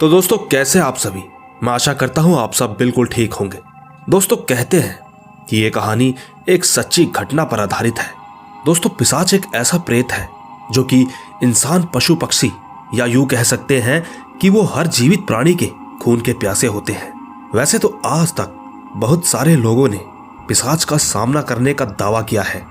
तो 0.00 0.08
दोस्तों, 0.08 0.36
कैसे 0.40 0.78
आप 0.78 0.96
सभी? 0.96 1.22
मैं 1.62 1.72
आशा 1.72 1.92
करता 1.92 2.22
हूँ 2.22 2.36
आप 2.38 2.52
सब 2.52 2.74
बिल्कुल 2.78 3.06
ठीक 3.06 3.32
होंगे। 3.32 3.58
दोस्तों, 4.08 4.36
कहते 4.38 4.80
हैं 4.80 4.98
कि 5.48 5.56
ये 5.56 5.70
कहानी 5.70 6.14
एक 6.48 6.64
सच्ची 6.64 7.04
घटना 7.06 7.44
पर 7.44 7.60
आधारित 7.60 7.98
है। 7.98 8.12
दोस्तों, 8.66 8.90
पिसाच 8.90 9.32
एक 9.34 9.46
ऐसा 9.54 9.78
प्रेत 9.78 10.12
है 10.12 10.28
जो 10.72 10.84
कि 10.84 11.00
इंसान 11.42 11.88
पशु 11.94 12.14
पक्षी 12.14 12.50
या 12.94 13.06
यूँ 13.06 13.26
कह 13.26 13.42
सकते 13.42 13.80
हैं 13.80 14.02
कि 14.38 14.50
वो 14.50 14.62
हर 14.64 14.86
जीवित 14.88 15.26
प्राणी 15.26 15.54
के 15.54 15.70
खून 16.02 16.20
के 16.20 16.32
प्यासे 16.34 16.66
होते 16.66 16.92
हैं। 16.92 17.12
वैसे 17.54 17.78
तो 17.78 17.88
आज 18.06 18.32
तक 18.32 18.54
बहुत 18.96 19.26
सारे 19.26 19.56
लोगों 19.56 19.88
ने 19.88 20.00
पिसाच 20.48 20.84
का 20.84 20.96
सामना 20.96 21.42
करने 21.42 21.74
का 21.74 21.84
दावा 21.84 22.20
किया 22.22 22.42
है, 22.42 22.62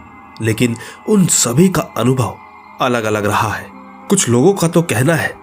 लेकिन 0.42 0.78
उन 1.10 1.26
सभी 1.26 1.68
का 1.70 1.82
अनुभव 1.98 2.38
अलग 2.82 3.04
अलग 3.04 3.26
रहा 3.26 3.52
है। 3.52 3.68
कुछ 4.10 4.28
लोगों 4.30 4.54
का 4.54 4.68
तो 4.68 4.82
कहना 4.84 5.16
है 5.16 5.36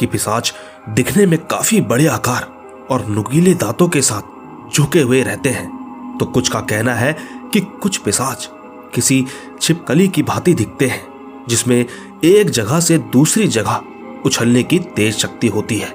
कि 0.00 0.06
पिशाच 0.06 0.52
दिखने 0.88 1.26
में 1.26 1.38
काफ़ी 1.40 1.80
बड़े 1.80 2.06
आकार 2.06 2.46
और 2.90 3.06
नुकीले 3.06 3.54
दांतों 3.54 3.88
के 3.88 4.02
साथ 4.02 4.74
झुके 4.74 5.00
हुए 5.00 5.22
रहते 5.22 5.50
हैं। 5.50 6.16
तो 6.18 6.26
कुछ 6.26 6.48
का 6.48 6.60
कहना 6.60 6.94
है 6.94 7.16
कि 7.52 7.60
कुछ 7.60 7.96
पिशाच 7.96 8.48
किसी 8.94 9.24
छिपकली 9.60 10.08
की 10.08 10.22
भांति 10.22 10.54
दिखते 10.54 10.86
हैं, 10.86 11.06
जिसमें 11.48 11.84
एक 12.24 12.50
जगह 12.50 12.80
से 12.80 12.98
दूसरी 13.12 13.46
जगह 13.48 13.82
उछलने 14.26 14.62
की 14.62 14.78
तेज 14.78 15.16
शक्ति 15.16 15.48
होती 15.48 15.78
है। 15.78 15.90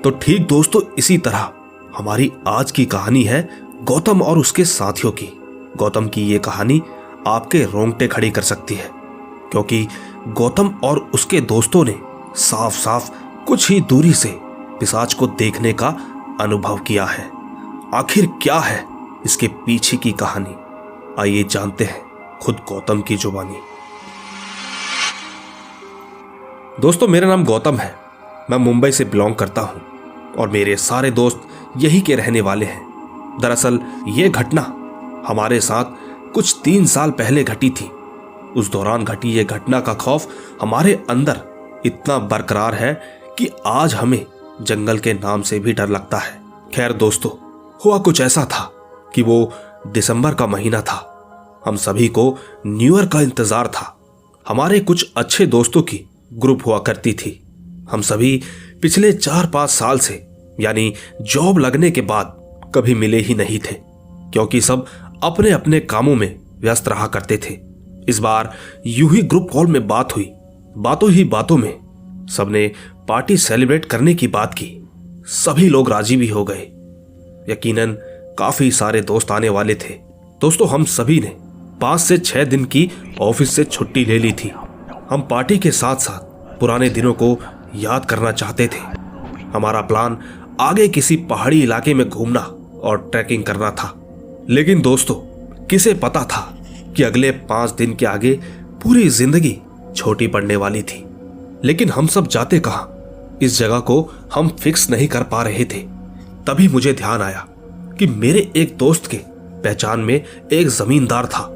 तो 0.00 0.10
ठीक 0.12 0.46
दोस्तों, 0.46 0.80
इसी 0.98 1.18
तरह 1.18 1.50
हमारी 1.96 2.32
आज 2.48 2.70
की 2.70 2.84
कहानी 2.86 3.22
है 3.22 3.48
गौतम 3.84 4.22
और 4.22 4.38
उसके 4.38 4.64
साथियों 4.64 5.12
की। 5.12 5.28
गौतम 5.76 6.08
की 6.08 6.22
ये 6.22 6.38
कहानी 6.38 6.80
आपके 7.26 7.62
रोंगटे 7.64 8.08
खड़ी 8.08 8.30
कर 8.30 8.42
सकती 8.42 8.74
है, 8.74 8.90
क्योंकि 9.50 9.86
गौतम 10.28 10.68
और 10.84 10.98
उसके 11.14 11.40
दोस्तों 11.42 11.84
ने 11.84 11.94
साफ़ 12.36 12.74
साफ़ 12.74 13.10
कुछ 13.46 13.70
ही 13.70 13.80
दूरी 13.80 14.12
से 14.12 14.38
पिशाच 14.80 15.14
को 15.14 15.26
देखने 15.26 15.72
का 15.72 15.88
अनुभव 16.40 16.78
किया 16.78 17.04
है। 17.04 17.30
आखिर 17.94 18.26
क्या 18.42 18.58
है 18.58 18.86
इसके 19.24 19.48
पीछे 19.48 19.96
की 19.96 20.12
कहानी? 20.12 20.56
आइए 21.20 21.44
जानते 21.44 21.84
हैं 21.84 22.02
खुद 22.42 22.56
गौतम 22.68 23.00
की 23.00 23.16
जुबानी। 23.16 23.56
दोस्तों, 26.80 27.08
मेरा 27.08 27.28
नाम 27.28 27.44
गौतम 27.44 27.76
है। 27.76 27.96
मैं 28.50 28.58
मुंबई 28.58 28.92
से 28.92 29.04
बिलोंग 29.04 29.34
करता 29.34 29.60
हूँ 29.60 29.82
और 30.38 30.48
मेरे 30.48 30.76
सारे 30.76 31.10
दोस्त 31.10 31.48
यही 31.76 32.00
के 32.00 32.14
रहने 32.14 32.40
वाले 32.40 32.66
हैं। 32.66 32.86
दरअसल, 33.40 33.80
ये 34.08 34.28
घटना 34.28 34.62
हमारे 35.28 35.60
साथ 35.60 35.84
कुछ 36.32 36.60
तीन 36.64 36.86
साल 36.86 37.10
पहले 37.10 37.44
घटी 37.44 37.70
थी। 37.70 37.90
उस 38.56 38.70
दौरान 38.70 39.04
घटी 39.04 39.30
यह 39.30 39.44
घटना 39.44 39.80
का 39.80 39.94
खौफ 39.94 40.28
हमारे 40.62 41.04
अंदर 41.10 41.56
इतना 41.86 42.18
बरकरार 42.18 42.74
है 42.74 43.25
कि 43.38 43.48
आज 43.66 43.94
हमें 43.94 44.26
जंगल 44.62 44.98
के 44.98 45.12
नाम 45.14 45.42
से 45.42 45.58
भी 45.58 45.72
डर 45.72 45.88
लगता 45.88 46.18
है। 46.18 46.40
खैर 46.74 46.92
दोस्तों, 46.92 47.30
हुआ 47.84 47.98
कुछ 47.98 48.20
ऐसा 48.20 48.44
था 48.44 48.70
कि 49.14 49.22
वो 49.22 49.52
दिसंबर 49.86 50.34
का 50.34 50.46
महीना 50.46 50.80
था। 50.80 51.62
हम 51.66 51.76
सभी 51.76 52.08
को 52.08 52.38
न्यू 52.66 52.96
ईयर 52.96 53.06
का 53.06 53.20
इंतज़ार 53.20 53.66
था। 53.66 53.96
हमारे 54.48 54.80
कुछ 54.80 55.12
अच्छे 55.16 55.46
दोस्तों 55.46 55.82
की 55.82 56.00
ग्रुप 56.32 56.66
हुआ 56.66 56.78
करती 56.78 57.12
थी। 57.12 57.40
हम 57.90 58.02
सभी 58.02 58.42
पिछले 58.82 59.12
चार 59.12 59.46
पाँच 59.46 59.70
साल 59.70 59.98
से, 59.98 60.26
यानी 60.60 60.94
जॉब 61.22 61.58
लगने 61.58 61.90
के 61.90 62.00
बाद, 62.00 62.36
कभी 62.74 62.94
मिले 62.94 63.18
ही 63.18 63.34
नहीं 63.34 63.58
थे, 63.58 63.74
क्योंकि 64.32 64.60
सब 64.60 64.86
अपने 65.22 65.50
अपने 65.50 65.80
कामों 65.80 66.14
में 66.14 66.40
व्यस्त 66.60 66.88
रहा 66.88 67.06
करते 67.06 67.38
थे। 67.38 67.58
इस 68.08 68.18
बार 68.18 68.52
यूँ 68.86 69.10
ही 69.12 69.22
ग्रुप 69.22 69.48
कॉल 69.52 69.66
में 69.66 69.86
बात 69.88 70.16
हुई। 70.16 70.30
बातों 70.78 71.10
ही 71.10 71.24
बातों 71.24 71.56
में 71.56 71.85
सबने 72.30 72.72
पार्टी 73.08 73.36
सेलिब्रेट 73.36 73.84
करने 73.84 74.14
की 74.14 74.28
बात 74.28 74.54
की। 74.54 74.88
सभी 75.26 75.68
लोग 75.68 75.90
राज़ी 75.90 76.16
भी 76.16 76.28
हो 76.28 76.44
गए। 76.44 76.62
यकीनन, 77.52 77.92
काफ़ी 78.38 78.70
सारे 78.70 79.00
दोस्त 79.00 79.30
आने 79.30 79.48
वाले 79.48 79.74
थे। 79.74 79.94
दोस्तों, 80.40 80.68
हम 80.68 80.84
सभी 80.84 81.20
ने 81.20 81.36
पाँच 81.80 82.00
से 82.00 82.18
छह 82.18 82.44
दिन 82.44 82.64
की 82.64 82.90
ऑफ़िस 83.20 83.50
से 83.50 83.64
छुट्टी 83.64 84.04
ले 84.04 84.18
ली 84.18 84.32
थी। 84.32 84.52
हम 85.10 85.22
पार्टी 85.22 85.58
के 85.58 85.70
साथ 85.70 85.96
साथ 85.96 86.18
पुराने 86.60 86.90
दिनों 86.90 87.12
को 87.12 87.38
याद 87.74 88.04
करना 88.04 88.32
चाहते 88.32 88.66
थे। 88.66 88.80
हमारा 89.54 89.80
प्लान 89.80 90.18
आगे 90.60 90.88
किसी 90.88 91.16
पहाड़ी 91.16 91.62
इलाके 91.62 91.94
में 91.94 92.08
घूमना 92.08 92.40
और 92.82 93.08
ट्रैकिंग 93.12 93.44
करना 93.44 93.70
था। 93.70 93.94
लेकिन 94.50 94.82
दोस्तों, 94.82 95.14
किसे 95.66 95.94
पता 95.94 96.24
था 96.24 96.58
कि 96.96 97.02
अगले 97.02 97.30
पाँच 97.30 97.70
दिन 97.70 97.94
के 97.94 98.06
आगे 98.06 98.40
पूरी 98.82 99.08
ज़िंदगी 99.08 99.58
छोटी 99.96 100.26
पड़ने 100.26 100.56
वाली 100.56 100.82
थी। 100.82 101.05
लेकिन 101.64 101.90
हम 101.90 102.06
सब 102.06 102.26
जाते 102.26 102.60
कहा? 102.60 102.88
इस 103.42 103.58
जगह 103.58 103.78
को 103.78 104.12
हम 104.34 104.48
फिक्स 104.48 104.90
नहीं 104.90 105.08
कर 105.08 105.22
पा 105.22 105.42
रहे 105.42 105.64
थे। 105.64 105.96
तभी 106.46 106.68
मुझे 106.68 106.92
ध्यान 106.92 107.22
आया 107.22 107.46
कि 107.98 108.06
मेरे 108.06 108.52
एक 108.56 108.76
दोस्त 108.76 109.06
के 109.06 109.16
पहचान 109.64 110.00
में 110.00 110.24
एक 110.52 110.68
जमींदार 110.68 111.26
था। 111.26 111.52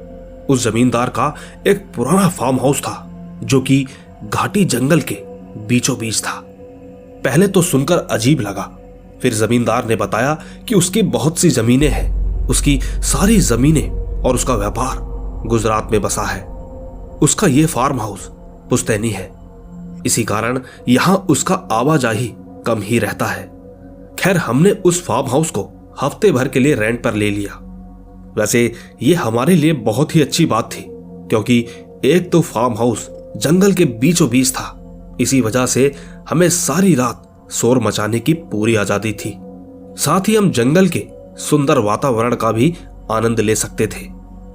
उस 0.49 0.65
जमींदार 0.65 1.09
का 1.09 1.37
एक 1.67 1.87
पुराना 1.97 2.29
फार्म 2.29 2.57
हाउस 2.57 2.81
था, 2.81 3.11
जो 3.45 3.61
कि 3.61 3.87
घाटी 4.25 4.65
जंगल 4.65 5.01
के 5.01 5.15
बीचों 5.67 5.99
बीच 5.99 6.21
था। 6.21 6.45
पहले 7.25 7.49
तो 7.49 7.63
सुनकर 7.63 7.99
अजीब 7.99 8.41
लगा। 8.41 8.79
फिर 9.23 9.35
जमींदार 9.35 9.87
ने 9.87 9.97
बताया 9.97 10.35
कि 10.69 10.75
उसकी 10.75 11.03
बहुत 11.03 11.39
सी 11.39 11.51
जमीनें 11.51 11.89
हैं। 11.89 12.21
उसकी 12.49 12.81
सारी 12.85 13.41
जमीनें 13.41 13.91
और 14.23 14.35
उसका 14.35 14.55
व्यापार 14.55 14.99
गुजरात 15.49 15.89
में 15.93 16.03
बसा 16.03 16.23
है। 16.23 16.45
उसका 17.23 17.47
यह 17.47 17.67
फार्म 17.67 18.01
हाउस 18.01 18.29
पुस्तैनी 18.71 19.11
है। 19.11 19.40
इसी 20.07 20.25
कारण 20.25 20.61
यहाँ 20.89 21.17
उसका 21.31 21.55
आवाजाही 21.73 22.33
कम 22.67 22.83
ही 22.83 22.99
रहता 22.99 23.27
है। 23.27 23.45
खैर, 24.19 24.37
हमने 24.37 24.71
उस 24.71 25.05
फार्म 25.05 25.27
हाउस 25.27 25.51
को 25.51 25.69
हफ़्ते 26.01 26.31
भर 26.33 26.49
के 26.49 26.61
लिए 26.61 26.75
रेंट 26.75 27.03
पर 27.05 27.15
ले 27.15 27.31
लिया। 27.31 27.59
वैसे 28.37 28.73
ये 29.03 29.15
हमारे 29.15 29.55
लिए 29.57 29.73
बहुत 29.73 30.15
ही 30.17 30.21
अच्छी 30.23 30.47
बात 30.47 30.71
थी, 30.73 30.85
क्योंकि 30.89 31.59
एक 32.07 32.31
तो 32.33 32.41
फार्म 32.43 32.75
हाउस 32.75 33.09
जंगल 33.37 33.73
के 33.73 33.85
बीचों 33.85 34.29
बीच 34.31 34.51
था। 34.51 35.17
इसी 35.21 35.41
वजह 35.41 35.67
से 35.67 35.93
हमें 36.31 36.49
सारी 36.51 36.95
रात 36.95 37.49
शोर 37.53 37.79
मचाने 37.79 38.19
की 38.21 38.33
पूरी 38.33 38.75
आज़ादी 38.77 39.13
थी। 39.15 39.35
साथ 39.99 40.29
ही 40.29 40.35
हम 40.37 40.51
जंगल 40.51 40.89
के 40.89 41.07
सुंदर 41.41 41.79
वातावरण 41.81 42.35
का 42.35 42.53
भी 42.53 42.75
आनंद 43.11 43.41
ले 43.41 43.55
सकते 43.57 43.87
थे। 43.87 44.07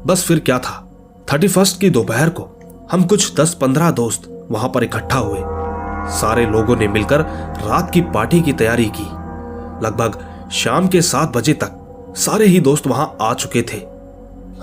बस 0.05 0.23
फिर 0.23 0.39
क्या 0.39 0.59
था, 0.59 0.81
थर्टी 1.27 1.47
फ़र्स्ट 1.47 1.79
की 1.81 1.89
दोपहर 1.89 2.29
को 2.29 2.47
हम 2.91 3.03
कुछ 3.03 3.33
दस 3.35 3.53
पंद्रह 3.53 3.91
दोस्त 3.91 4.27
वहाँ 4.51 4.69
पर 4.69 4.83
इकट्ठा 4.83 5.17
हुए। 5.17 5.39
सारे 6.11 6.45
लोगों 6.45 6.75
ने 6.75 6.87
मिलकर 6.87 7.21
रात 7.61 7.91
की 7.93 8.01
पार्टी 8.13 8.41
की 8.41 8.53
तैयारी 8.53 8.85
की। 8.95 9.03
लगभग 9.85 10.19
शाम 10.53 10.87
के 10.87 11.01
सात 11.01 11.35
बजे 11.37 11.53
तक 11.53 11.81
सारे 12.17 12.45
ही 12.45 12.59
दोस्त 12.59 12.87
वहाँ 12.87 13.15
आ 13.21 13.33
चुके 13.33 13.61
थे। 13.63 13.77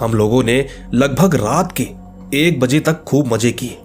हम 0.01 0.15
लोगों 0.15 0.43
ने 0.43 0.67
लगभग 0.95 1.35
रात 1.35 1.73
के 1.73 1.89
एक 2.37 2.61
बजे 2.61 2.81
तक 2.81 3.03
खूब 3.05 3.33
मज़े 3.33 3.51
किए। 3.53 3.79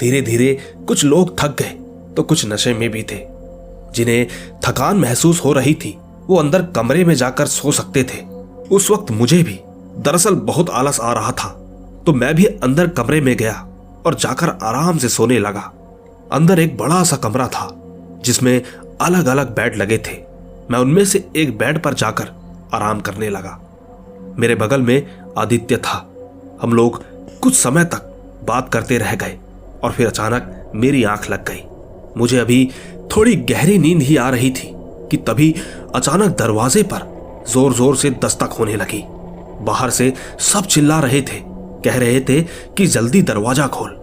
धीरे 0.00 0.20
धीरे 0.22 0.58
कुछ 0.88 1.04
लोग 1.04 1.38
थक 1.40 1.56
गए 1.58 1.78
तो 2.16 2.22
कुछ 2.22 2.46
नशे 2.46 2.74
में 2.74 2.88
भी 2.90 3.02
थे। 3.02 3.18
जिन्हें 3.94 4.26
थकान 4.64 4.96
महसूस 4.96 5.44
हो 5.44 5.52
रही 5.52 5.74
थी, 5.74 5.96
वो 6.26 6.36
अंदर 6.36 6.62
कमरे 6.76 7.04
में 7.04 7.14
जाकर 7.14 7.46
सो 7.46 7.72
सकते 7.72 8.02
थे। 8.04 8.22
उस 8.70 8.90
वक्त 8.90 9.10
मुझे 9.10 9.42
भी 9.42 9.58
दरअसल 9.98 10.34
बहुत 10.44 10.70
आलस 10.70 11.00
आ 11.00 11.12
रहा 11.12 11.32
था 11.32 11.48
तो 12.06 12.12
मैं 12.12 12.34
भी 12.34 12.44
अंदर 12.44 12.88
कमरे 12.88 13.20
में 13.20 13.36
गया। 13.36 13.66
और 14.06 14.14
जाकर 14.14 14.48
आराम 14.62 14.98
से 14.98 15.08
सोने 15.08 15.38
लगा। 15.38 15.70
अंदर 16.32 16.58
एक 16.58 16.76
बड़ा 16.76 17.02
सा 17.04 17.16
कमरा 17.16 17.46
था, 17.48 17.68
जिसमें 18.24 18.62
अलग 19.00 19.26
अलग 19.26 19.54
बेड 19.54 19.76
लगे 19.76 19.98
थे। 19.98 20.18
मैं 20.70 20.78
उनमें 20.78 21.04
से 21.04 21.24
एक 21.36 21.56
बेड 21.58 21.82
पर 21.82 21.94
जाकर 21.94 22.28
आराम 22.74 23.00
करने 23.00 23.28
लगा। 23.30 23.58
मेरे 24.38 24.54
बगल 24.54 24.82
में 24.82 25.06
आदित्य 25.38 25.76
था। 25.76 26.06
हम 26.62 26.72
लोग 26.72 27.02
कुछ 27.40 27.54
समय 27.54 27.84
तक 27.84 28.06
बात 28.48 28.72
करते 28.72 28.98
रह 28.98 29.14
गए 29.14 29.38
और 29.84 29.92
फिर 29.92 30.06
अचानक 30.06 30.72
मेरी 30.74 31.02
आँख 31.04 31.30
लग 31.30 31.44
गई। 31.48 31.62
मुझे 32.16 32.38
अभी 32.38 32.68
थोड़ी 33.16 33.34
गहरी 33.36 33.78
नींद 33.78 34.02
ही 34.02 34.16
आ 34.16 34.28
रही 34.30 34.50
थी 34.50 34.70
कि 35.10 35.16
तभी 35.28 35.54
अचानक 35.94 36.36
दरवाजे 36.38 36.82
पर 36.82 37.08
ज़ोर 37.48 37.72
ज़ोर 37.74 37.96
से 37.96 38.10
दस्तक 38.24 38.52
होने 38.52 38.76
लगी। 38.76 39.02
बाहर 39.64 39.90
से 39.90 40.12
सब 40.42 40.66
चिल्ला 40.66 40.98
रहे 41.00 41.20
थे, 41.22 41.40
कह 41.84 41.96
रहे 41.96 42.20
थे 42.20 42.40
कि 42.76 42.86
जल्दी 42.86 43.22
दरवाज़ा 43.22 43.66
खोल। 43.68 43.96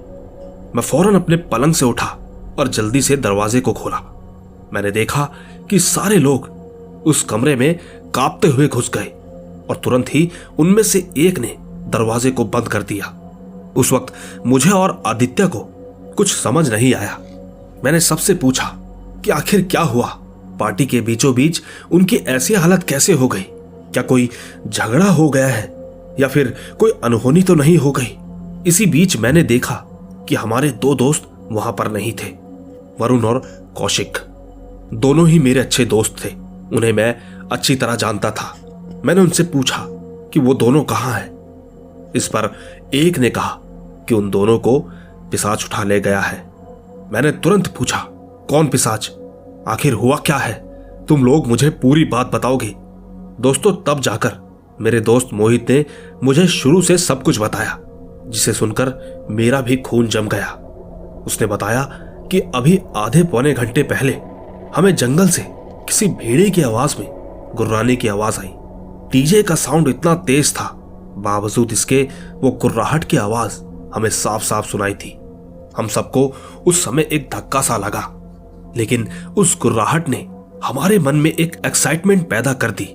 मैं 0.77 0.83
फ़ौरन 0.83 1.15
अपने 1.15 1.35
पलंग 1.35 1.74
से 1.74 1.85
उठा 1.85 2.06
और 2.59 2.68
जल्दी 2.68 3.01
से 3.01 3.18
दरवाजे 3.18 3.62
को 3.62 3.74
खोला। 3.74 4.00
मैंने 4.74 4.91
देखा 4.91 5.29
कि 5.69 5.79
सारे 5.79 6.15
लोग 6.15 6.50
उस 7.06 7.24
कमरे 7.24 7.56
में 7.56 7.79
कांपते 8.15 8.47
हुए 8.47 8.68
घुस 8.68 8.91
गए 8.94 9.06
और 9.69 9.81
तुरंत 9.83 10.06
ही 10.09 10.31
उनमें 10.59 10.83
से 10.83 11.09
एक 11.18 11.39
ने 11.39 11.57
दरवाजे 11.62 12.31
को 12.31 12.45
बंद 12.45 12.68
कर 12.68 12.83
दिया। 12.83 13.31
उस 13.75 13.91
वक्त 13.94 14.13
मुझे 14.45 14.69
और 14.69 15.03
आदित्य 15.06 15.47
को 15.47 15.59
कुछ 16.18 16.35
समझ 16.35 16.69
नहीं 16.69 16.94
आया। 16.94 17.19
मैंने 17.83 18.00
सबसे 18.00 18.33
पूछा 18.33 18.63
कि 19.25 19.31
आखिर 19.31 19.62
क्या 19.62 19.81
हुआ? 19.81 20.07
पार्टी 20.59 20.85
के 20.85 21.01
बीचों 21.01 21.33
बीच 21.33 21.62
उनकी 21.91 22.15
ऐसी 22.15 22.53
हालत 22.53 22.83
कैसे 22.83 23.13
हो 23.13 23.27
गई? 23.27 23.45
क्या 23.94 24.03
कोई 24.03 24.30
झगड़ा 24.68 25.06
हो 25.06 25.30
गया 25.30 25.47
है 25.47 25.63
या 26.19 26.27
फिर 26.27 26.56
कोई 26.80 26.91
अनहोनी 27.03 27.44
तो 27.44 27.56
नहीं 27.56 27.77
हो 27.77 27.91
गई? 27.91 28.18
इसी 28.68 28.85
बीच 28.85 29.18
मैंने 29.18 29.44
देखा 29.44 29.83
कि 30.27 30.35
हमारे 30.35 30.69
दो 30.71 30.95
दोस्त 30.95 31.29
वहाँ 31.51 31.74
पर 31.74 31.91
नहीं 31.91 32.12
थे, 32.13 32.31
वरुण 33.00 33.25
और 33.25 33.41
कौशिक। 33.77 34.18
दोनों 34.94 35.27
ही 35.27 35.39
मेरे 35.39 35.59
अच्छे 35.59 35.85
दोस्त 35.85 36.15
थे, 36.25 36.29
उन्हें 36.74 36.94
मैं 36.94 37.15
अच्छी 37.51 37.75
तरह 37.75 37.95
जानता 37.95 38.31
था। 38.31 38.56
मैंने 39.06 39.21
उनसे 39.21 39.44
पूछा 39.44 39.85
कि 40.33 40.39
वो 40.39 40.53
दोनों 40.53 40.83
कहाँ 40.83 41.13
हैं। 41.13 42.12
इस 42.15 42.27
पर 42.27 42.51
एक 42.94 43.18
ने 43.19 43.29
कहा 43.29 43.57
कि 44.07 44.15
उन 44.15 44.29
दोनों 44.29 44.59
को 44.59 44.79
पिसाच 45.31 45.65
उठा 45.65 45.83
ले 45.83 46.00
गया 46.00 46.19
है। 46.19 46.38
मैंने 47.12 47.31
तुरंत 47.31 47.68
पूछा, 47.68 47.97
कौन 48.50 48.68
पिसाच? 48.68 49.12
आखिर 49.68 49.94
हुआ 49.94 50.18
क्या 50.18 50.38
है? 50.38 50.53
तुम 51.06 51.25
लोग 51.25 51.47
मुझे 51.47 51.69
पूरी 51.69 52.03
बात 52.06 52.31
बताओगे? 52.33 52.73
दोस्तों, 53.41 53.73
तब 53.88 54.01
जाकर 54.01 54.31
मेरे 54.81 55.00
दोस्त 55.00 55.30
मोहित 55.33 55.69
ने 55.69 55.85
मुझे 56.23 56.47
शुरू 56.47 56.81
से 56.81 56.97
सब 56.97 57.23
कुछ 57.23 57.39
बताया। 57.39 57.80
जिसे 58.27 58.53
सुनकर 58.53 59.27
मेरा 59.31 59.62
भी 59.62 59.77
खून 59.77 60.07
जम 60.07 60.27
गया। 60.27 60.47
उसने 61.27 61.47
बताया 61.47 61.83
कि 62.31 62.39
अभी 62.56 62.79
आधे 62.95 63.24
पौने 63.24 63.53
घंटे 63.53 63.83
पहले 63.83 64.13
हमें 64.75 64.95
जंगल 64.95 65.27
से 65.27 65.45
किसी 65.88 66.07
भेड़े 66.07 66.50
की 66.50 66.62
आवाज़ 66.62 66.95
में 67.00 67.07
गुर्राने 67.56 67.95
की 67.95 68.07
आवाज़ 68.07 68.39
आई। 68.39 68.51
डीजे 69.12 69.41
का 69.44 69.56
साउंड 69.56 69.88
इतना 69.88 70.15
तेज 70.15 70.53
था, 70.56 70.69
बावजूद 71.18 71.71
इसके 71.71 72.01
वो 72.33 72.51
गुर्राहट 72.51 73.03
की 73.03 73.18
आवाज़ 73.18 73.59
हमें 73.95 74.09
साफ़ 74.09 74.44
साफ़ 74.44 74.68
सुनाई 74.68 74.94
थी। 74.94 75.18
हम 75.77 75.88
सबको 75.88 76.25
उस 76.68 76.83
समय 76.85 77.07
एक 77.12 77.30
धक्का 77.33 77.62
सा 77.62 77.77
लगा, 77.77 78.03
लेकिन 78.77 79.07
उस 79.38 79.57
गुर्राहट 79.62 80.09
ने 80.09 80.27
हमारे 80.63 81.00
मन 81.00 81.15
में 81.15 81.31
एक 81.31 81.62
एक्साइटमेंट 81.65 82.30
पैदा 82.30 82.53
कर 82.53 82.71
दी। 82.71 82.94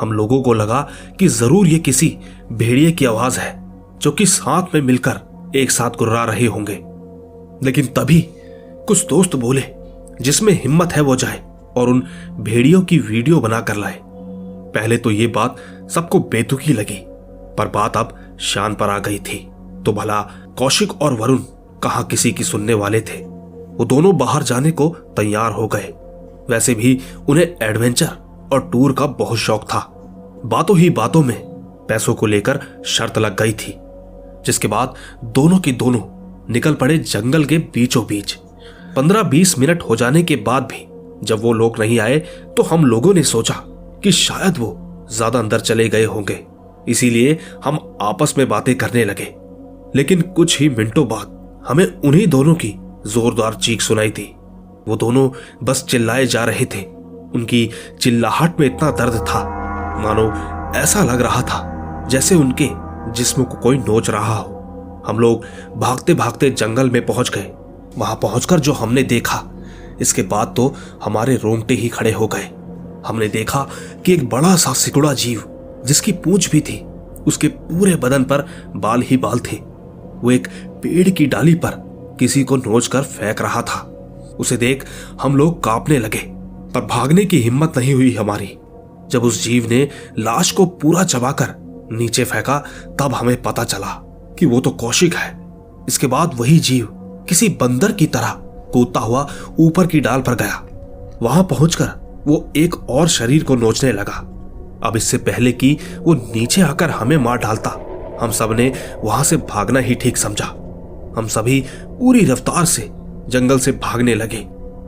हम 0.00 0.12
लोगों 0.12 0.42
को 0.42 0.52
लगा 0.54 0.88
कि 1.18 1.28
ज़रूर 1.28 1.66
ये 1.66 1.78
किसी 1.78 2.16
भेड़िए 2.52 2.92
की 2.92 3.04
आवाज़ 3.04 3.38
है। 3.40 3.61
जो 4.02 4.10
कि 4.10 4.26
साथ 4.26 4.62
में 4.74 4.82
मिलकर 4.82 5.20
एक 5.56 5.70
साथ 5.70 5.90
गुर्रा 5.90 6.24
रहे 6.24 6.46
होंगे। 6.46 6.78
लेकिन 7.66 7.86
तभी 7.86 8.28
कुछ 8.86 9.06
दोस्त 9.06 9.36
बोले, 9.36 9.62
जिसमें 10.20 10.52
हिम्मत 10.52 10.92
है 10.92 11.02
वो 11.02 11.16
जाए 11.16 11.42
और 11.76 11.88
उन 11.88 12.02
भेड़ियों 12.30 12.82
की 12.82 12.98
वीडियो 12.98 13.40
बनाकर 13.40 13.76
लाए। 13.76 14.00
पहले 14.74 14.96
तो 14.96 15.10
ये 15.10 15.26
बात 15.26 15.56
सबको 15.90 16.18
बेतुकी 16.18 16.72
लगी, 16.72 17.04
पर 17.58 17.68
बात 17.68 17.96
अब 17.96 18.36
शान 18.40 18.74
पर 18.74 18.88
आ 18.88 18.98
गई 18.98 19.18
थी। 19.18 19.50
तो 19.86 19.92
भला 19.92 20.20
कौशिक 20.58 21.02
और 21.02 21.14
वरुण 21.14 21.38
कहा 21.82 22.02
किसी 22.02 22.32
की 22.32 22.44
सुनने 22.44 22.74
वाले 22.74 23.00
थे? 23.00 23.24
वो 23.74 23.84
दोनों 23.84 24.18
बाहर 24.18 24.42
जाने 24.42 24.70
को 24.70 24.88
तैयार 24.88 25.52
हो 25.52 25.66
गए। 25.66 25.92
वैसे 26.50 26.74
भी 26.74 27.00
उन्हें 27.28 27.56
एडवेंचर 27.62 28.08
और 28.52 28.70
टूर 28.72 28.92
का 28.92 29.06
बहुत 29.06 29.38
शौक 29.38 29.62
था। 29.62 29.92
बातों 30.44 30.78
ही 30.78 30.90
बातों 30.90 31.22
में 31.22 31.40
पैसों 31.88 32.14
को 32.14 32.26
लेकर 32.26 32.60
शर्त 32.86 33.18
लग 33.18 33.42
गई 33.42 33.52
थी। 33.52 33.78
जिसके 34.46 34.68
बाद 34.68 34.94
दोनों 35.34 35.58
की 35.58 35.72
दोनों 35.72 36.00
निकल 36.52 36.74
पड़े 36.74 36.98
जंगल 36.98 37.44
के 37.44 37.58
बीचों 37.74 38.04
बीच 38.06 38.32
पंद्रह 38.96 39.22
बीस 39.22 39.58
मिनट 39.58 39.82
हो 39.82 39.96
जाने 39.96 40.22
के 40.22 40.36
बाद 40.36 40.62
भी 40.62 40.86
जब 41.26 41.42
वो 41.42 41.52
लोग 41.52 41.78
नहीं 41.78 41.98
आए 42.00 42.18
तो 42.56 42.62
हम 42.62 42.84
लोगों 42.84 43.14
ने 43.14 43.22
सोचा 43.22 43.54
कि 44.04 44.12
शायद 44.12 44.58
वो 44.58 44.76
ज़्यादा 45.12 45.38
अंदर 45.38 45.60
चले 45.60 45.88
गए 45.88 46.04
होंगे। 46.04 46.38
इसीलिए 46.88 47.38
हम 47.64 47.78
आपस 48.02 48.34
में 48.38 48.48
बातें 48.48 48.74
करने 48.78 49.04
लगे। 49.04 49.34
लेकिन 49.96 50.20
कुछ 50.36 50.60
ही 50.60 50.68
मिनटों 50.68 51.06
बाद 51.08 51.38
हमें 51.68 51.84
उन्हीं 51.84 52.26
दोनों 52.26 52.54
की 52.54 52.74
जोरदार 53.06 53.54
चीख 53.54 53.80
सुनाई 53.80 54.10
थी 54.10 54.24
वो 54.88 54.96
दोनों 54.96 55.28
बस 55.64 55.84
चिल्लाए 55.84 56.26
जा 56.26 56.44
रहे 56.44 56.64
थे। 56.66 56.82
उनकी 57.34 57.68
चिल्लाहट 58.00 58.60
में 58.60 58.66
इतना 58.66 58.90
दर्द 58.90 59.18
था। 59.28 59.44
मानो 60.02 60.30
ऐसा 60.78 61.02
लग 61.04 61.20
रहा 61.20 61.42
था 61.42 62.06
जैसे 62.10 62.34
उनके 62.34 62.68
जिस्म 63.08 63.44
को 63.44 63.58
कोई 63.58 63.78
नोच 63.78 64.10
रहा 64.10 64.36
हो। 64.36 65.02
हम 65.06 65.18
लोग 65.18 65.44
भागते 65.76 66.14
भागते 66.14 66.50
जंगल 66.50 66.90
में 66.90 67.06
पहुँच 67.06 67.30
गए। 67.30 67.52
वहाँ 67.98 68.14
पहुंचकर 68.16 68.60
जो 68.60 68.72
हमने 68.72 69.02
देखा, 69.02 69.42
इसके 70.00 70.22
बाद 70.22 70.54
तो 70.56 70.74
हमारे 71.04 71.36
रोंगटे 71.36 71.74
ही 71.74 71.88
खड़े 71.88 72.12
हो 72.12 72.26
गए। 72.26 72.48
हमने 73.06 73.28
देखा 73.28 73.66
कि 74.06 74.14
एक 74.14 74.28
बड़ा 74.28 74.56
सा 74.56 74.72
सिकुड़ा 74.72 75.12
जीव, 75.12 75.42
जिसकी 75.86 76.12
पूंछ 76.12 76.50
भी 76.50 76.60
थी, 76.60 76.80
उसके 77.26 77.48
पूरे 77.48 77.94
बदन 77.96 78.24
पर 78.24 78.46
बाल 78.76 79.02
ही 79.02 79.16
बाल 79.16 79.38
थे। 79.38 79.56
वो 80.22 80.30
एक 80.30 80.48
पेड़ 80.82 81.08
की 81.08 81.26
डाली 81.26 81.54
पर 81.54 81.82
किसी 82.20 82.44
को 82.44 82.56
नोच 82.56 82.86
कर 82.86 83.02
फेंक 83.02 83.42
रहा 83.42 83.62
था। 83.62 83.80
उसे 84.38 84.56
देख 84.56 84.84
हम 85.22 85.36
लोग 85.36 85.62
कांपने 85.64 85.98
लगे, 85.98 86.18
पर 86.74 86.80
भागने 86.80 87.24
की 87.24 87.38
हिम्मत 87.38 87.78
नहीं 87.78 87.94
हुई 87.94 88.14
हमारी। 88.14 88.56
जब 89.10 89.24
उस 89.24 89.42
जीव 89.44 89.66
ने 89.70 89.88
लाश 90.18 90.50
को 90.50 90.66
पूरा 90.66 91.04
चबाकर 91.04 91.54
नीचे 91.92 92.24
फेंका, 92.24 92.58
तब 93.00 93.14
हमें 93.14 93.40
पता 93.42 93.64
चला 93.64 93.86
कि 94.38 94.46
वो 94.46 94.60
तो 94.60 94.70
कौशिक 94.70 95.14
है। 95.14 95.30
इसके 95.88 96.06
बाद 96.06 96.34
वही 96.34 96.58
जीव 96.58 96.88
किसी 97.28 97.48
बंदर 97.60 97.92
की 97.92 98.06
तरह 98.06 98.34
कूदता 98.72 99.00
हुआ 99.00 99.26
ऊपर 99.60 99.86
की 99.86 100.00
डाल 100.00 100.20
पर 100.20 100.34
गया। 100.34 100.62
वहाँ 101.22 101.42
पहुंचकर 101.44 101.90
वो 102.26 102.52
एक 102.56 102.74
और 102.90 103.08
शरीर 103.08 103.44
को 103.44 103.56
नोचने 103.56 103.92
लगा। 103.92 104.12
अब 104.84 104.96
इससे 104.96 105.18
पहले 105.18 105.52
कि 105.52 105.76
वो 105.98 106.14
नीचे 106.14 106.62
आकर 106.62 106.90
हमें 106.90 107.16
मार 107.16 107.38
डालता, 107.38 107.70
हम 108.20 108.30
सबने 108.30 108.72
वहाँ 109.04 109.24
से 109.24 109.36
भागना 109.36 109.80
ही 109.80 109.94
ठीक 109.94 110.16
समझा। 110.16 110.46
हम 111.16 111.26
सभी 111.26 111.60
पूरी 111.82 112.24
रफ्तार 112.24 112.64
से 112.64 112.88
जंगल 113.28 113.58
से 113.58 113.72
भागने 113.72 114.14
लगे 114.14 114.42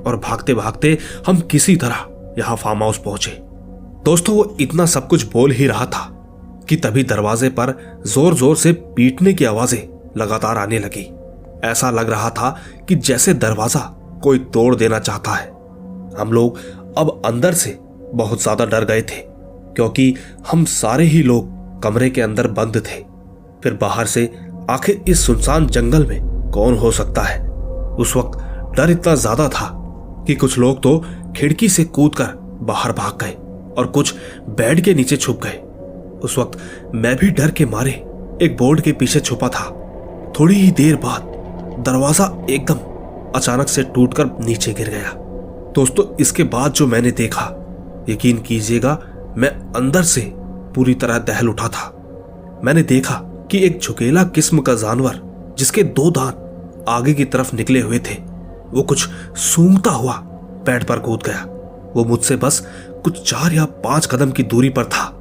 और 0.07 0.21
भागते 0.25 0.55
भागते 0.55 0.99
हम 1.27 1.41
किसी 1.41 1.77
तरह 1.77 2.07
यहाँ 2.39 2.57
फार्म 2.57 2.83
हाउस 2.83 2.99
पहुँचे। 2.99 3.31
दोस्तों, 4.05 4.37
वो 4.37 4.57
इतना 4.61 4.87
सब 4.87 5.09
कुछ 5.09 5.33
बोल 5.33 5.53
ही 5.53 5.67
रहा 5.67 5.87
था। 5.87 6.11
कि 6.69 6.77
तभी 6.77 7.03
दरवाजे 7.05 7.49
पर 7.51 7.75
ज़ोर 8.07 8.35
ज़ोर 8.35 8.57
से 8.57 8.73
पीटने 8.73 9.33
की 9.35 9.45
आवाज़ें 9.45 9.79
लगातार 10.17 10.59
आने 10.59 10.79
लगी। 10.79 11.11
ऐसा 11.65 11.91
लग 11.91 12.11
रहा 12.11 12.31
था 12.31 12.57
कि 12.89 12.95
जैसे 12.97 13.35
दरवाज़ा 13.35 13.81
कोई 14.23 14.39
तोड़ 14.55 14.75
देना 14.77 14.99
चाहता 15.01 15.31
है। 15.31 15.47
हम 16.19 16.33
लोग 16.33 16.59
अब 16.99 17.21
अंदर 17.27 17.55
से 17.55 17.79
बहुत 18.15 18.43
ज़्यादा 18.43 18.65
डर 18.67 18.85
गए 18.85 19.03
थे, 19.03 19.21
क्योंकि 19.75 20.15
हम 20.51 20.65
सारे 20.67 21.05
ही 21.05 21.23
लोग 21.23 21.83
कमरे 21.83 22.11
के 22.11 22.21
अंदर 22.23 22.47
बंद 22.51 22.77
थे। 22.79 23.01
फिर 23.63 23.75
बाहर 23.81 24.07
से 24.07 24.31
आखिर 24.71 25.05
इस 25.09 25.27
सुनसान 25.27 25.67
जंगल 25.69 26.07
में 26.07 26.51
कौन 26.53 26.77
हो 26.79 26.91
सकता 26.93 27.23
है? 27.23 27.41
उस 27.95 28.17
वक्त 28.17 28.39
डर 28.77 28.91
इतना 28.91 29.15
ज़्यादा 29.15 29.49
था 29.49 29.71
कि 30.27 30.35
कुछ 30.35 30.59
लोग 30.59 30.83
तो 30.83 30.99
खिड़की 31.37 31.69
से 31.69 31.85
कूदकर 31.87 32.33
बाहर 32.63 32.93
भाग 32.93 33.19
गए 33.21 33.33
और 33.75 33.87
कुछ 33.87 34.15
बेड 34.51 34.81
के 34.81 34.95
नीचे 34.95 35.17
छुप 35.17 35.41
गए। 35.43 35.61
उस 36.25 36.39
वक्त 36.39 36.59
मैं 36.95 37.17
भी 37.17 37.31
डर 37.31 37.51
के 37.51 37.67
मारे 37.67 37.91
एक 38.43 38.57
बोर्ड 38.59 38.81
के 38.81 38.93
पीछे 38.93 39.21
छुपा 39.21 39.49
था। 39.49 39.65
थोड़ी 40.39 40.55
ही 40.55 40.71
देर 40.71 40.97
बाद 40.97 41.33
दरवाज़ा 41.85 42.47
एकदम 42.51 42.79
अचानक 43.37 43.69
से 43.69 43.83
टूटकर 43.85 44.27
नीचे 44.41 44.73
गिर 44.73 44.89
गया। 44.89 45.13
दोस्तों, 45.75 46.05
इसके 46.17 46.43
बाद 46.45 46.73
जो 46.73 46.87
मैंने 46.87 47.11
देखा, 47.11 47.45
यकीन 48.09 48.39
कीजिएगा, 48.39 48.99
मैं 49.37 49.49
अंदर 49.73 50.03
से 50.03 50.21
पूरी 50.75 50.95
तरह 50.95 51.19
दहल 51.19 51.49
उठा 51.49 51.69
था। 51.69 51.91
मैंने 52.65 52.83
देखा 52.83 53.15
कि 53.51 53.59
एक 53.59 53.81
झुकेला 53.81 54.23
किस्म 54.25 54.59
का 54.59 54.75
जानवर, 54.75 55.21
जिसके 55.59 55.83
दो 55.83 56.11
दांत 56.11 56.85
आगे 56.89 57.15
की 57.15 57.25
तरफ़ 57.25 57.57
निकले 57.57 57.81
हुए 57.81 57.99
थे, 57.99 58.15
वो 58.73 58.83
कुछ 58.83 59.09
सूंघता 59.37 59.91
हुआ 59.91 60.13
पेड़ 60.67 60.83
पर 60.85 60.99
कूद 60.99 61.23
गया। 61.27 61.45
वो 61.97 62.05
मुझसे 62.05 62.37
बस 62.37 62.67
कुछ 63.05 63.31
चार 63.31 63.53
या 63.53 63.65
पाँच 63.65 64.07
कदम 64.07 64.31
की 64.31 64.43
दूरी 64.43 64.69
पर 64.69 64.85
था। 64.85 65.14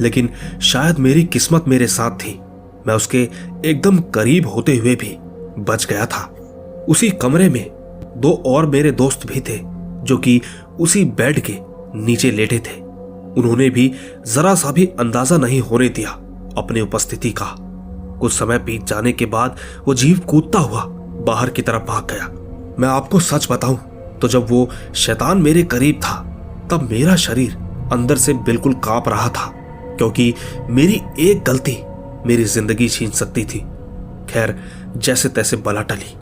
लेकिन 0.00 0.28
शायद 0.62 0.98
मेरी 0.98 1.24
किस्मत 1.24 1.64
मेरे 1.68 1.86
साथ 1.86 2.18
थी। 2.18 2.38
मैं 2.86 2.94
उसके 2.94 3.28
एकदम 3.64 3.98
करीब 4.14 4.46
होते 4.46 4.76
हुए 4.76 4.94
भी 4.94 5.16
बच 5.62 5.86
गया 5.86 6.06
था। 6.06 6.22
उसी 6.88 7.10
कमरे 7.12 7.48
में 7.48 7.66
दो 8.16 8.32
और 8.46 8.66
मेरे 8.66 8.90
दोस्त 8.92 9.26
भी 9.26 9.40
थे, 9.40 9.58
जो 10.04 10.18
कि 10.18 10.40
उसी 10.80 11.04
बेड 11.04 11.40
के 11.40 11.56
नीचे 11.96 12.30
लेटे 12.30 12.58
थे। 12.58 12.78
उन्होंने 13.32 13.68
भी 13.70 13.92
जरा 14.26 14.54
सा 14.54 14.70
भी 14.72 14.86
अंदाज़ा 15.00 15.36
नहीं 15.36 15.60
होने 15.60 15.88
दिया 15.88 16.10
अपनी 16.56 16.80
उपस्थिति 16.80 17.30
का। 17.32 17.54
कुछ 18.20 18.32
समय 18.32 18.58
बीत 18.58 18.84
जाने 18.84 19.12
के 19.12 19.26
बाद 19.26 19.56
वो 19.86 19.94
जीव 19.94 20.18
कूदता 20.20 20.58
हुआ 20.58 20.84
बाहर 21.26 21.50
की 21.50 21.62
तरफ़ 21.62 21.82
भाग 21.82 22.10
गया। 22.10 22.26
मैं 22.78 22.88
आपको 22.88 23.20
सच 23.20 23.48
बताऊँ 23.52 23.78
तो 24.20 24.28
जब 24.28 24.46
वो 24.50 24.68
शैतान 24.94 25.42
मेरे 25.42 25.62
करीब 25.62 25.96
था, 25.96 26.16
तब 26.70 26.88
मेरा 26.90 27.16
शरीर 27.16 27.56
अंदर 27.92 28.16
से 28.16 28.32
बिल्कुल 28.42 28.72
काँप 28.84 29.08
रहा 29.08 29.28
था। 29.28 29.52
क्योंकि 30.00 30.32
मेरी 30.70 31.00
एक 31.20 31.42
गलती 31.44 31.76
मेरी 32.26 32.44
ज़िंदगी 32.44 32.88
छीन 32.88 33.10
सकती 33.12 33.44
थी। 33.44 33.58
खैर, 34.30 34.56
जैसे 34.96 35.28
तैसे 35.28 35.56
बला 35.58 35.82
टली 35.82 36.14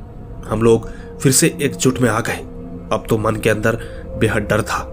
हम 0.48 0.62
लोग 0.62 0.88
फिर 1.20 1.32
से 1.32 1.56
एकजुट 1.62 1.98
में 2.00 2.08
आ 2.10 2.20
गए। 2.20 2.36
अब 2.92 3.04
तो 3.08 3.18
मन 3.18 3.36
के 3.36 3.50
अंदर 3.50 3.78
बेहद 4.20 4.42
डर 4.42 4.62
था। 4.62 4.84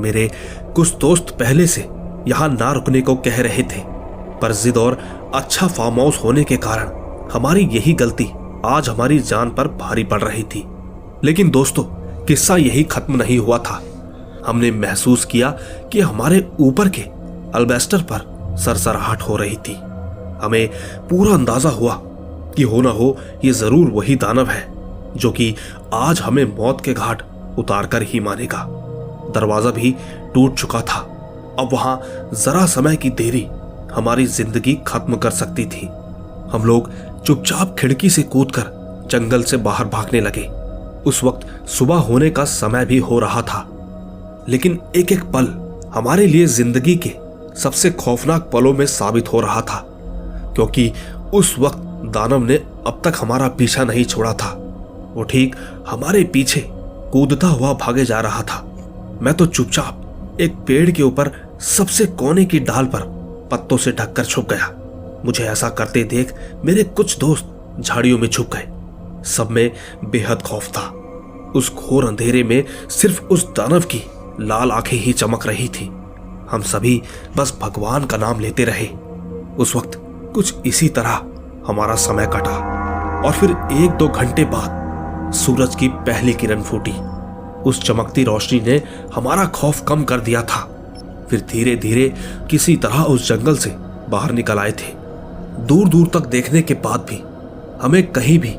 मेरे 0.00 0.30
कुछ 0.76 0.94
दोस्त 0.96 1.36
पहले 1.40 1.66
से 1.66 1.80
यहाँ 2.28 2.48
ना 2.50 2.72
रुकने 2.72 3.00
को 3.00 3.14
कह 3.16 3.40
रहे 3.42 3.62
थे, 3.64 3.80
पर 4.40 4.52
जिद 4.52 4.76
और 4.76 4.98
अच्छा 5.34 5.66
फार्म 5.68 6.00
हाउस 6.00 6.22
होने 6.24 6.44
के 6.44 6.56
कारण 6.58 6.98
हमारी 7.32 7.68
यही 7.72 7.92
गलती 7.94 8.30
आज 8.66 8.88
हमारी 8.88 9.18
जान 9.20 9.50
पर 9.50 9.68
भारी 9.78 10.04
पड़ 10.04 10.22
रही 10.22 10.42
थी। 10.44 10.64
लेकिन 11.24 11.50
दोस्तों, 11.50 11.84
किस्सा 12.24 12.56
यही 12.56 12.82
खत्म 12.84 13.16
नहीं 13.16 13.38
हुआ 13.38 13.58
था। 13.60 13.82
हमने 14.46 14.70
महसूस 14.72 15.24
किया 15.24 15.50
कि 15.92 16.00
हमारे 16.00 16.46
ऊपर 16.60 16.88
के 16.88 17.02
अल्बेस्टर 17.54 18.02
पर 18.12 18.56
सरसराहट 18.58 19.22
हो 19.22 19.36
रही 19.36 19.56
थी। 19.58 19.74
हमें 20.42 20.68
पूरा 21.08 21.34
अंदाज़ा 21.34 21.70
हुआ 21.70 21.94
कि 22.56 22.62
हो 22.62 22.80
ना 22.80 22.90
हो, 22.90 23.16
ये 23.44 23.52
ज़रूर 23.52 23.90
वही 23.90 24.16
दानव 24.16 24.48
है, 24.48 24.66
जो 25.16 25.30
कि 25.30 25.54
आज 25.94 26.20
हमें 26.20 26.44
मौत 26.56 26.80
के 26.80 26.94
घाट 26.94 27.22
उतार 27.58 27.86
कर 27.86 28.02
ही 28.02 28.20
मानेगा 28.20 28.66
दरवाज़ा 29.34 29.70
भी 29.70 29.94
टूट 30.34 30.54
चुका 30.54 30.80
था। 30.80 30.98
अब 31.58 31.68
वहाँ 31.72 32.00
जरा 32.34 32.64
समय 32.66 32.96
की 32.96 33.10
देरी 33.12 33.46
हमारी 33.92 34.26
ज़िंदगी 34.26 34.74
खत्म 34.86 35.16
कर 35.16 35.30
सकती 35.30 35.64
थी। 35.66 35.86
हम 36.52 36.64
लोग 36.64 36.90
चुपचाप 37.24 37.74
खिड़की 37.78 38.10
से 38.10 38.22
कूदकर 38.24 39.08
जंगल 39.10 39.42
से 39.42 39.56
बाहर 39.58 39.86
भागने 39.86 40.20
लगे। 40.20 40.46
उस 41.06 41.22
वक्त 41.24 41.68
सुबह 41.68 41.96
होने 42.00 42.30
का 42.30 42.44
समय 42.44 42.84
भी 42.86 42.98
हो 42.98 43.18
रहा 43.18 43.42
था। 43.42 43.66
लेकिन 44.48 44.78
एक 44.96 45.12
एक 45.12 45.24
पल 45.32 45.46
हमारे 45.94 46.26
लिए 46.26 46.46
ज़िंदगी 46.46 46.94
के 46.96 47.12
सबसे 47.56 47.90
खौफनाक 47.90 48.50
पलों 48.52 48.72
में 48.72 48.86
साबित 48.86 49.32
हो 49.32 49.40
रहा 49.40 49.60
था, 49.60 49.84
क्योंकि 50.54 50.92
उस 51.34 51.54
वक्त 51.58 51.78
दानव 52.14 52.44
ने 52.44 52.56
अब 52.86 53.00
तक 53.04 53.14
हमारा 53.20 53.48
पीछा 53.48 53.84
नहीं 53.84 54.04
छोड़ा 54.04 54.32
था। 54.32 54.50
वो 55.14 55.22
ठीक 55.22 55.56
हमारे 55.88 56.24
पीछे 56.24 56.64
कूदता 57.12 57.46
हुआ 57.46 57.72
भागे 57.72 58.04
जा 58.04 58.20
रहा 58.20 58.42
था। 58.42 58.62
मैं 59.22 59.34
तो 59.34 59.46
चुपचाप 59.46 60.38
एक 60.40 60.54
पेड़ 60.56 60.90
के 60.90 61.02
ऊपर 61.02 61.30
सबसे 61.60 62.06
कोने 62.06 62.44
की 62.44 62.60
डाल 62.60 62.84
पर 62.84 63.02
पत्तों 63.52 63.76
से 63.76 63.92
ढककर 63.92 64.24
छुप 64.24 64.48
गया। 64.50 64.70
मुझे 65.24 65.44
ऐसा 65.44 65.68
करते 65.68 66.04
देख 66.04 66.34
मेरे 66.64 66.82
कुछ 66.82 67.18
दोस्त 67.18 67.80
झाड़ियों 67.80 68.18
में 68.18 68.28
छुप 68.28 68.50
गए। 68.54 68.68
सब 69.24 69.50
में 69.50 69.70
बेहद 70.04 70.42
खौफ 70.42 70.68
था। 70.68 70.88
उस 71.56 71.74
घोर 71.74 72.06
अंधेरे 72.06 72.42
में 72.44 72.64
सिर्फ़ 72.90 73.22
उस 73.24 73.46
दानव 73.48 73.80
की 73.80 74.02
लाल 74.40 74.70
आँखें 74.72 74.96
ही 74.98 75.12
चमक 75.12 75.46
रही 75.46 75.68
थी। 75.68 75.90
हम 76.52 76.62
सभी 76.62 77.00
बस 77.36 77.52
भगवान 77.62 78.04
का 78.04 78.16
नाम 78.16 78.40
लेते 78.40 78.64
रहे। 78.64 78.86
उस 79.56 79.74
वक्त 79.76 79.92
कुछ 80.34 80.54
इसी 80.66 80.88
तरह 80.88 81.20
हमारा 81.66 81.94
समय 81.94 82.26
कटा 82.26 82.56
और 83.26 83.32
फिर 83.32 83.50
एक 83.50 83.90
दो 83.90 84.08
घंटे 84.08 84.44
बाद 84.44 85.32
सूरज 85.34 85.74
की 85.74 85.88
पहली 85.88 86.32
किरण 86.32 86.62
फूटी। 86.62 86.92
उस 87.62 87.82
चमकती 87.82 88.24
रोशनी 88.24 88.60
ने 88.60 88.82
हमारा 89.14 89.44
खौफ 89.46 89.84
कम 89.88 90.04
कर 90.04 90.20
दिया 90.20 90.42
था। 90.42 90.60
फिर 91.30 91.40
धीरे 91.50 91.76
धीरे 91.76 92.08
किसी 92.50 92.76
तरह 92.76 93.02
उस 93.02 93.28
जंगल 93.28 93.56
से 93.56 93.74
बाहर 94.08 94.32
निकल 94.32 94.58
आए 94.58 94.72
थे। 94.72 94.92
दूर 95.66 95.88
दूर 95.88 96.06
तक 96.06 96.26
देखने 96.26 96.62
के 96.62 96.74
बाद 96.74 97.06
भी 97.10 97.22
हमें 97.82 98.02
कहीं 98.12 98.38
भी 98.38 98.56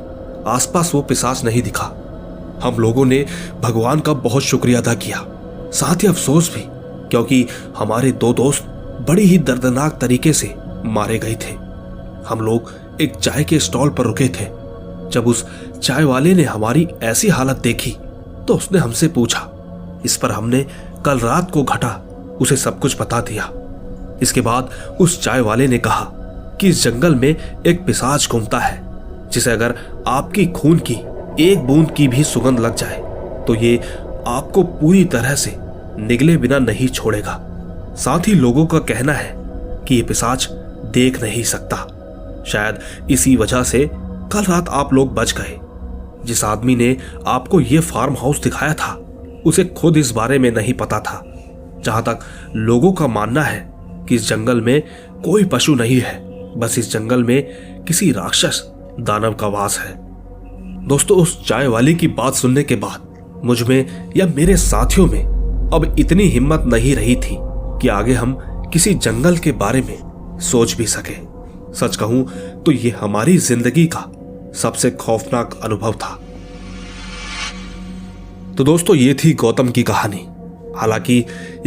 आसपास 0.47 0.91
वो 0.95 1.01
पिसाच 1.01 1.43
नहीं 1.43 1.61
दिखा। 1.61 1.85
हम 2.63 2.75
लोगों 2.79 3.05
ने 3.05 3.25
भगवान 3.61 3.99
का 3.99 4.13
बहुत 4.13 4.43
शुक्रिया 4.43 4.79
अदा 4.79 4.93
किया। 4.95 5.25
साथ 5.73 6.03
ही 6.03 6.07
अफसोस 6.07 6.53
भी 6.55 6.63
क्योंकि 7.11 7.45
हमारे 7.77 8.11
दो 8.13 8.33
दोस्त 8.33 8.65
बड़ी 9.09 9.23
ही 9.23 9.37
दर्दनाक 9.39 9.97
तरीके 10.01 10.33
से 10.33 10.53
मारे 10.85 11.17
गए 11.19 11.35
थे। 11.41 11.53
हम 12.27 12.41
लोग 12.41 12.71
एक 13.01 13.15
चाय 13.15 13.43
के 13.43 13.59
स्टॉल 13.59 13.89
पर 13.89 14.03
रुके 14.03 14.27
थे। 14.29 14.45
जब 15.11 15.27
उस 15.27 15.45
चाय 15.79 16.03
वाले 16.03 16.33
ने 16.33 16.43
हमारी 16.43 16.87
ऐसी 17.03 17.29
हालत 17.29 17.57
देखी 17.57 17.91
तो 18.47 18.55
उसने 18.55 18.79
हमसे 18.79 19.07
पूछा। 19.07 19.47
इस 20.05 20.15
पर 20.17 20.31
हमने 20.31 20.65
कल 21.05 21.19
रात 21.19 21.51
को 21.51 21.63
घटा, 21.63 21.89
उसे 22.41 22.55
सब 22.57 22.79
कुछ 22.79 22.99
बता 23.01 23.19
दिया। 23.21 23.49
इसके 24.21 24.41
बाद 24.41 24.69
उस 25.01 25.21
चाय 25.23 25.41
वाले 25.41 25.67
ने 25.67 25.77
कहा 25.77 26.05
कि 26.59 26.67
इस 26.67 26.83
जंगल 26.83 27.15
में 27.15 27.35
एक 27.67 27.85
पिसाज 27.85 28.27
घूमता 28.31 28.59
है, 28.59 28.81
जिसे 29.29 29.51
अगर 29.51 29.75
आपकी 30.07 30.45
खून 30.51 30.79
की 30.81 30.93
एक 31.39 31.65
बूंद 31.67 31.91
की 31.91 32.07
भी 32.07 32.23
सुगंध 32.23 32.59
लग 32.59 32.75
जाए 32.75 32.97
तो 33.47 33.55
ये 33.55 33.77
आपको 34.27 34.63
पूरी 34.63 35.03
तरह 35.05 35.35
से 35.35 35.51
निगले 35.99 36.37
बिना 36.37 36.59
नहीं 36.59 36.87
छोड़ेगा। 36.87 37.47
साथ 37.97 38.19
ही 38.27 38.33
लोगों 38.33 38.65
का 38.65 38.79
कहना 38.79 39.13
है 39.13 39.33
कि 39.87 39.95
ये 39.95 40.01
पिसाच 40.01 40.49
देख 40.93 41.23
नहीं 41.23 41.43
सकता। 41.43 41.77
शायद 42.47 42.79
इसी 43.11 43.35
वजह 43.35 43.63
से 43.63 43.89
कल 44.33 44.43
रात 44.43 44.69
आप 44.69 44.93
लोग 44.93 45.13
बच 45.13 45.35
गए। 45.37 45.59
जिस 46.25 46.43
आदमी 46.43 46.75
ने 46.75 46.97
आपको 47.27 47.59
ये 47.59 47.79
फार्म 47.79 48.13
हाउस 48.13 48.41
दिखाया 48.41 48.73
था, 48.73 48.93
उसे 49.45 49.63
खुद 49.63 49.97
इस 49.97 50.11
बारे 50.11 50.39
में 50.39 50.51
नहीं 50.51 50.73
पता 50.73 50.99
था। 50.99 51.25
जहाँ 51.83 52.03
तक 52.03 52.19
लोगों 52.55 52.93
का 52.93 53.07
मानना 53.07 53.41
है 53.41 53.73
कि 54.09 54.15
इस 54.15 54.29
जंगल 54.29 54.61
में 54.61 54.83
कोई 55.25 55.45
पशु 55.45 55.75
नहीं 55.75 55.99
है, 56.01 56.31
बस 56.59 56.79
इस 56.79 56.91
जंगल 56.91 57.23
में 57.23 57.47
किसी 57.83 58.11
राक्षस 58.11 58.71
दानव 58.99 59.33
का 59.33 59.47
वास 59.47 59.79
है। 59.79 60.11
दोस्तों, 60.87 61.17
उस 61.17 61.47
चाय 61.47 61.67
वाली 61.67 61.95
की 61.95 62.07
बात 62.07 62.33
सुनने 62.33 62.63
के 62.63 62.75
बाद 62.75 63.11
मुझमें 63.45 64.09
या 64.17 64.25
मेरे 64.25 64.57
साथियों 64.57 65.07
में 65.07 65.30
अब 65.73 65.95
इतनी 65.99 66.23
हिम्मत 66.23 66.63
नहीं 66.65 66.95
रही 66.95 67.15
थी 67.15 67.37
कि 67.81 67.87
आगे 67.89 68.13
हम 68.13 68.33
किसी 68.73 68.93
जंगल 68.95 69.37
के 69.37 69.51
बारे 69.53 69.81
में 69.81 70.39
सोच 70.41 70.73
भी 70.77 70.85
सके। 70.87 71.15
सच 71.75 71.95
कहूँ 71.95 72.23
तो 72.63 72.71
ये 72.71 72.89
हमारी 72.91 73.37
ज़िंदगी 73.37 73.85
का 73.87 74.05
सबसे 74.55 74.91
खौफनाक 74.91 75.59
अनुभव 75.63 75.93
था। 75.93 76.19
तो 78.57 78.63
दोस्तों, 78.63 78.95
ये 78.95 79.13
थी 79.13 79.33
गौतम 79.33 79.69
की 79.69 79.83
कहानी। 79.83 80.25
हालाँकि 80.77 81.17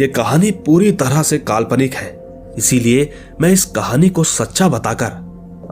ये 0.01 0.07
कहानी 0.07 0.51
पूरी 0.65 0.91
तरह 0.93 1.21
से 1.23 1.37
काल्पनिक 1.39 1.93
है, 1.93 2.11
इसीलिए 2.57 3.11
मैं 3.41 3.49
इस 3.51 3.65
कहानी 3.65 4.09
को 4.09 4.23
सच्चा 4.23 4.67
बताकर 4.69 5.23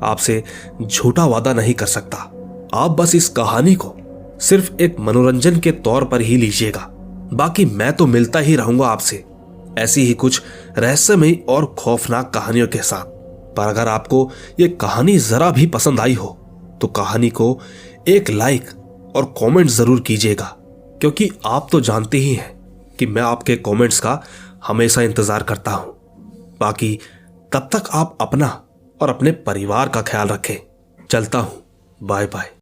आपसे 0.04 0.44
झूठा 0.82 1.26
वादा 1.26 1.54
नहीं 1.54 1.74
कर 1.74 1.86
सकता। 1.86 2.18
आप 2.74 2.92
बस 2.92 3.16
इस 3.16 3.30
कहानी 3.30 3.76
को 3.76 3.96
सिर्फ़ 4.42 4.72
एक 4.82 4.96
मनोरंजन 5.00 5.60
के 5.60 5.72
तौर 5.72 6.06
पर 6.06 6.22
ही 6.22 6.38
लीजिएगा। 6.38 6.90
बाकी 7.34 7.66
मैं 7.68 7.92
तो 7.94 8.06
मिलता 8.08 8.40
ही 8.40 8.56
रहूँगा 8.56 8.88
आपसे। 8.88 9.24
ऐसी 9.78 10.02
ही 10.02 10.14
कुछ 10.16 10.42
रहस्यमयी 10.78 11.34
और 11.50 11.66
खौफनाक 11.80 12.32
कहानियों 12.34 12.68
के 12.68 12.82
साथ। 12.84 13.06
पर 13.56 13.68
अगर 13.68 13.88
आपको 13.88 14.30
ये 14.60 14.68
कहानी 14.82 15.18
जरा 15.20 15.50
भी 15.52 15.66
पसंद 15.68 16.00
आई 16.00 16.14
हो 16.14 16.28
तो 16.82 16.88
कहानी 16.90 17.30
को 17.32 17.60
एक 18.08 18.30
लाइक 18.30 18.70
और 19.16 19.34
कमेंट 19.38 19.70
ज़रूर 19.70 20.00
कीजिएगा, 20.02 20.46
क्योंकि 21.02 21.30
आप 21.46 21.68
तो 21.72 21.82
जानते 21.82 22.18
ही 22.18 22.34
हैं 22.34 22.52
कि 23.00 23.06
मैं 23.06 23.22
आपके 23.22 23.56
कमेंट्स 23.58 24.00
का 24.00 24.22
हमेशा 24.68 25.02
इंतज़ार 25.02 25.44
करता 25.44 25.72
हूँ। 25.72 25.94
बाकी 26.60 26.98
तब 27.52 27.70
तक 27.74 27.90
आप 27.94 28.18
अपना 28.22 28.48
और 29.00 29.10
अपने 29.10 29.32
परिवार 29.44 29.90
का 29.90 30.02
ख्याल 30.04 30.28
रखें। 30.28 30.56
चलता 31.10 31.40
हूँ। 31.40 31.62
Bye 32.00 32.26
bye 32.28 32.54